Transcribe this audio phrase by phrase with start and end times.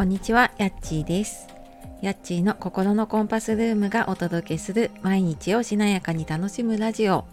[0.00, 1.46] こんにちは、やっちーです。
[2.00, 7.26] やっちーの心のコンパスルームがお届けする毎日をしなやかに楽しむラジオ。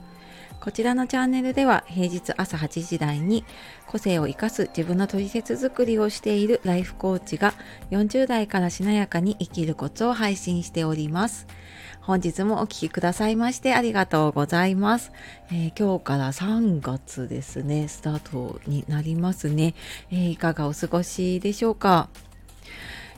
[0.60, 3.46] こちらのチャンネルでは平日朝8時台に
[3.86, 7.54] 個性を生かす自分の取説作りをしているライフコーチが
[7.92, 11.48] 40代からしなやかに生きるコツを配信しております。
[12.02, 15.14] 本日もお聴きくださいましてありがとうございます、
[15.52, 19.74] えー今日から3月ですね、スタートになりますね。
[20.12, 22.10] えーいかがお過ごしでしょうか？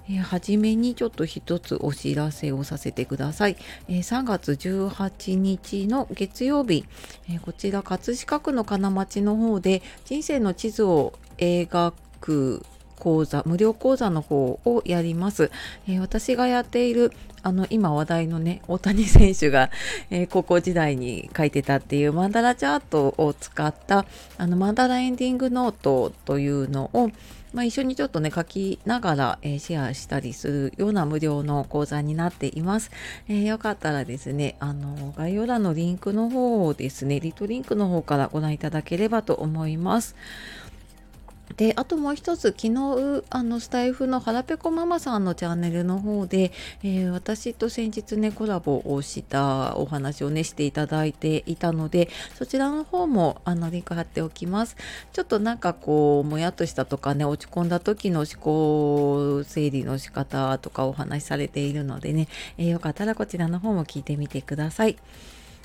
[0.08, 3.58] えーはじめにちょっと一つお知らせをさせてください。
[3.88, 6.86] え3月18日の月曜日、
[7.30, 12.66] えこちら葛飾区の金町の方で人生の地図を描く
[13.00, 15.52] 講座無料講座の方をやります、
[15.88, 19.72] えー私がやっているあの今話題のね大谷選手が、
[20.10, 24.06] えー高校時代に書いてたっていうマンダラチャートを使った
[24.38, 27.12] あのマンダラエンディングノートというのを
[27.54, 32.92] まあ、一緒にちょっとね書きながら、えーシェアしたりするような無料の講座になっています。
[33.28, 40.16] えーよかったらですねあの概要欄のリンクの方をですねリトリンクの方からご覧いただければと思います。
[41.58, 46.52] であともう一つ昨日あのスタイフのはらぺこママさんのチャンネルの方で、
[46.84, 54.78] えー私と先日ねコラボをしたお話をねしていただいていたのでそちらの方もあのリンク貼っておきます。
[55.12, 64.98] ちょっとなんかこうもやっとしたとかね落ち込んだ時の思考整理の仕方とかお話しされているのでね、えーよかったらこちらの方も聞いてみてください。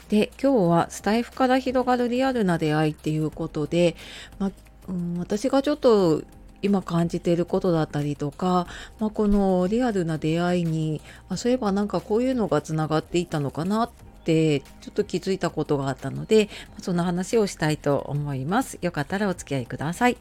[0.09, 3.97] で今日はスタイフから広がるリアルな出会いっていうことで、
[4.39, 4.51] まあ
[4.89, 6.23] うん、私がちょっと
[6.63, 8.67] 今感じていることだったりとか、
[8.99, 13.91] まあ、このリアルな出会いにあそういえばなんかこういうのがつながっていたのかなっ
[14.25, 16.49] てちょっと気づいたことがあったので
[16.81, 18.79] その話をしたいと思います。
[18.81, 20.17] よかったらお付き合いください。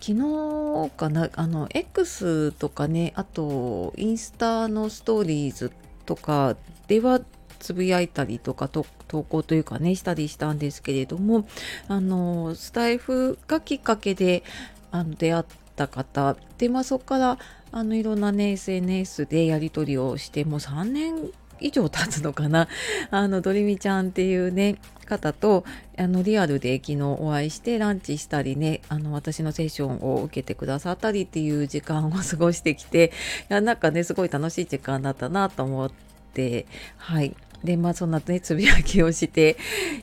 [0.00, 5.70] 昨日かなあの X とかねあとインスタのストーリーズ
[6.06, 6.56] とか
[6.88, 7.20] では
[7.62, 11.46] つぶやいたりとかと投稿というかねしたりしたんですけれども
[11.86, 14.42] あのスタイフがきっかけで
[14.90, 15.44] あの出会っ
[15.76, 17.38] た方で、まあ、そこから
[17.70, 21.30] あのいろんなね SNS でやり取りをしてもう3年
[21.60, 22.68] 以上経つのかな。
[23.10, 25.64] あのドリミちゃんっていうね方と
[25.96, 33.12] あのリアルで昨日お会いしてランチしたりねあの私のセッションを受けてくださったりっていう時間を過ごしてきて
[33.48, 35.92] いやなんかねすごい楽しい時間だったなと思っ
[36.34, 37.36] てはい。
[37.64, 39.56] でまあそんなねつぶやきをして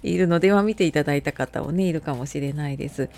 [0.03, 3.09] いるのでは見ていただいた方もねいるかもしれないです。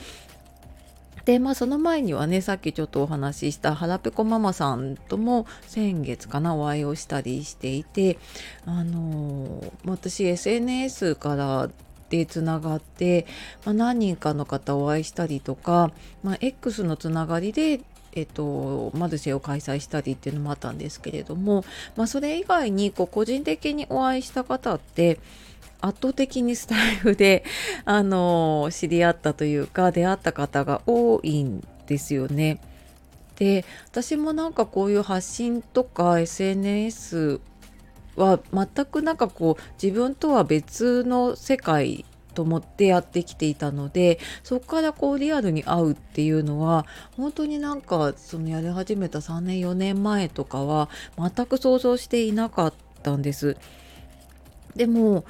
[1.25, 8.18] でまあその前にはねさっきちょっとお話ししたはらぺこママさんとも先月かなお会いをしたりしていて
[8.66, 11.69] あの私 SNS から
[12.09, 13.25] でつながって、
[13.66, 15.91] まあ、何人かの方お会いしたりとか、
[16.23, 17.79] まあ、X のつながりで
[18.13, 21.63] えっと、マルシェを開催したりっていうのもあったんですけれども、
[21.95, 25.19] まあ、それ以外にこう個人的にお会いした方って
[25.81, 27.44] 圧倒的にスタイフで、
[27.85, 32.59] あの知り合ったというか出会った方が多いんですよね。
[33.38, 37.39] で私もなんかこういう発信とか SNS
[38.16, 46.85] は全くなんかこう自分とは別の世界と思ってやってきていたのでそこからこうリアルに会うっていうのは
[47.17, 53.57] 本当になんかそのやり始めた3年4年前とかは全く想像していなかったんです。
[54.75, 55.25] でも、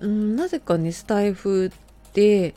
[0.00, 1.70] うん、なぜかねスタイフ
[2.14, 2.54] で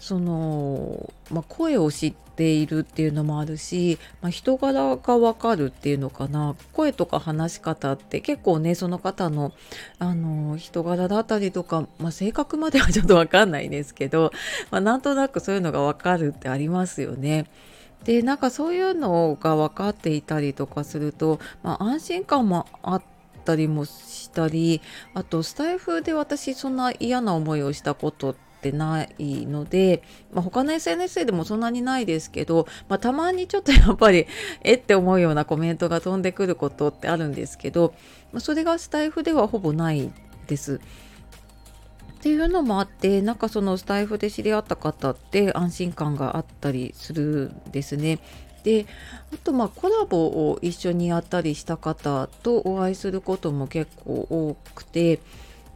[0.00, 9.52] その、まあ、声を知ってているっていうのもあるし、まあ、人柄がわかるっていうのかな声とか話し方って結構ねその方の
[9.98, 14.30] あの人柄だったりとか、まあ、性格まではちょっとわかんないですけど、
[14.70, 17.46] まあ、なんとなくそういうのがわかるってありますよね。
[18.04, 23.02] でなんかそういうのが分かっていたりとかすると、まあ、安心感もあっ
[23.44, 24.80] たりもしたり
[25.14, 30.02] あとスタイフで私そんな嫌な思いをしたことってってないので、
[30.32, 34.26] まあ、他の SNS でもそんなにないですけど、まあ、たまにちょっとやっぱり
[34.62, 37.94] えって思うようなコメントが飛んでくることってあるんですけど、
[38.32, 40.10] まあ、それがスタイフではほぼない
[40.48, 40.80] です。
[42.18, 48.18] っていうのもあってなんかそのスタイフで知り合った方って安心感があったりするんですね。
[48.64, 48.86] で
[49.32, 55.20] あとまあコラボを一緒にやったりした方とお会いすることも結構多くて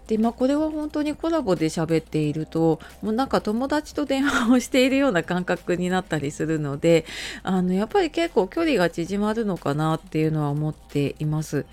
[0.06, 7.04] でまあこれは本当にコラボで喋っているともうなんか友達と電話をしているような感覚になったりするので
[7.42, 11.64] あのやっぱり結構距離が縮まるのかなっていうのは思っています。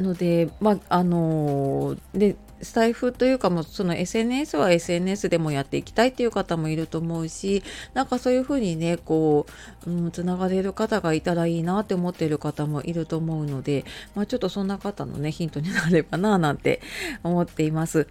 [0.00, 7.62] のでまああのでスタイフというかもうその SNS は SNS でもやっていきたいっていう方もいると思うし
[7.94, 9.46] なんかそういうふうにねこ
[9.86, 13.84] う、うん、つながれる方がいたらいいなって思っている方もいると思うので、
[14.14, 16.80] まあ、ちょっとそんな方のねヒントになればななんて
[17.22, 18.08] 思っています。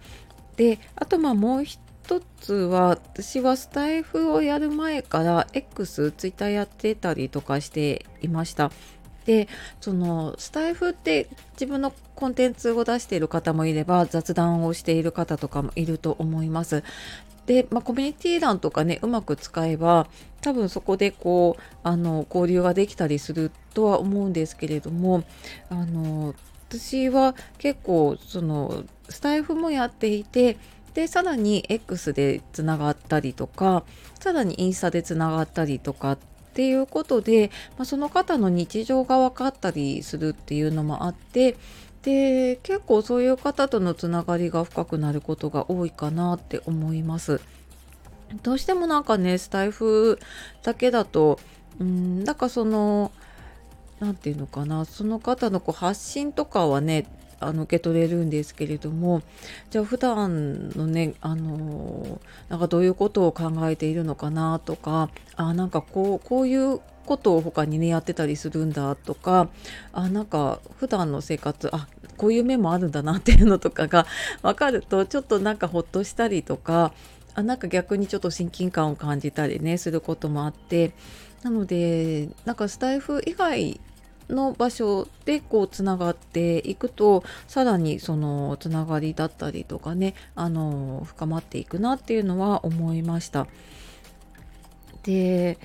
[0.56, 1.80] であとまあもう一
[2.40, 8.70] つは私はスタイフをやる前から X、ツイッターやってたりとかしていました。
[9.26, 9.48] で
[9.80, 16.82] そのスタイフって自分のコンテンツを出している方もいれば雑談をしている方とかもいると思います。
[17.46, 20.06] で、まあ、コミュニティ欄とかねうまく使えば
[20.40, 25.24] 多分そこでこうあの交流ができたりするとは思うんですけれども
[25.68, 26.34] あの
[26.68, 30.56] 私は結構そのスタイフもやっていて
[30.94, 33.84] でさらに X でつながったりとか
[34.20, 36.18] さらにインスタでつながったりとかっ
[36.50, 41.56] っていうことで、まあ、その方の日常が分かったりするっていうのもあって
[42.02, 47.40] で結構そういう方とのつながりが深くなることが多いかなって思います。
[48.42, 50.18] どうしてもなんかねスタイフ
[50.62, 51.40] だけだと
[51.80, 53.10] うんなんかその
[53.98, 57.06] 何て言うのかなその方のこう発信とかはね
[57.40, 59.22] あの受け取れるんですけれども
[59.70, 69.48] じゃあ普段のねあのなんかどういうことを考えているのかなとかあなんかこうこういうことを他にねやってたりするんだとか
[69.92, 74.06] あなんか普段の生活あこういう面もあるんだなっていうのとかが
[74.42, 76.92] 分かるとちょっとなんかほっとしたりとか
[77.34, 80.92] あなんか逆にちょっと親近感を感じたりねすることもあって
[81.42, 83.80] なのでなんかスタイフ以外
[84.30, 93.46] の場所でこうつながっていくとさらにそのつながりだったりとかねあの深まっていくなっていうのは思いました。
[95.02, 95.58] で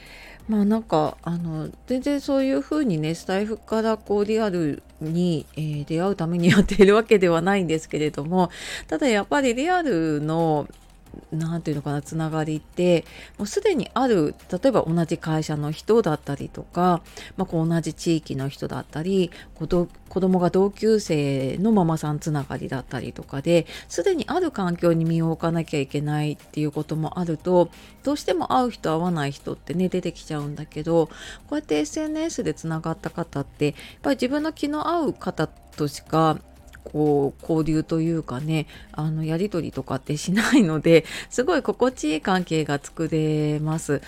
[0.47, 8.50] まあなんかあの全然そういうふうにねスタイフからこうリアルに、えー、出会うためにやっているわけではないんですけれども
[8.88, 10.67] ただやっぱりリアルの
[11.31, 13.06] 何て言うのかなつながりって
[13.38, 17.01] もうすでにある例えば同じ会社の人だったりとか、
[17.38, 27.69] まあ、こう同じ地域の人だったり子供が同級生のママさんつながりだったりとかですでにある環境に身を置かなきゃいけないっていうこともあると
[28.03, 31.13] どうしても会う人会わない人ってね出てきちゃうんだけどこ
[31.51, 36.39] うやって SNS でつながった方ってやっぱり自分の気の合う方としか
[36.85, 44.01] こう交流というかねあのやり取りとかってしないのですごい心地いい関係が作れます。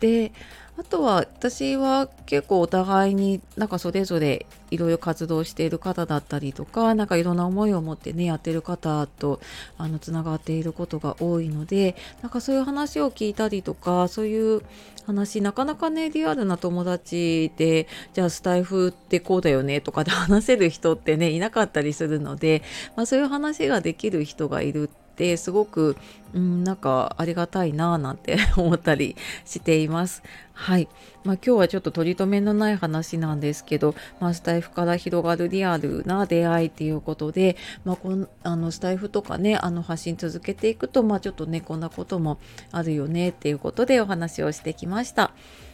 [0.00, 0.32] で
[0.80, 9.40] あとは私は結構お互いになんかそれぞれいろいろ活動している方だったりとか何かいろんな思いを持ってねやってる方と
[9.76, 14.62] あのつながっていることが多いのでなんかそういう話を聞いたりとかそういう
[15.06, 22.62] 話なかなかねリアルな友達でじゃあスタイフってこうだよねとかで話せる人ってねいなかったりするので、
[22.96, 25.98] まあ、そういう話ができる人がいるってすごく、
[26.32, 30.22] うん、なんかありがたいなぁなんて 思ったりしています。
[30.54, 30.88] はい。
[31.24, 42.38] まあ、今日はちょっと取り留めのない話なんですけど、まあ、スタイフから広がるリアルな出会いっていうことで、まあ、こんあのスタイフとかねあの発信続けていくと、まあ、ちょっとねこんなことも
[42.72, 45.32] あるよねっていうことでお話をしてきました。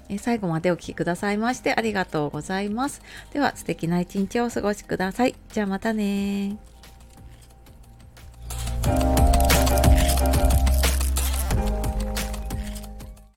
[0.09, 3.03] え最後までお聴きくださいましてありがとうございます。
[3.33, 5.35] では素敵な一日をお過ごしください。
[5.53, 6.76] じゃあまたね